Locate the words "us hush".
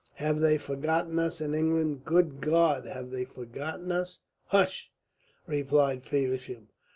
3.91-4.89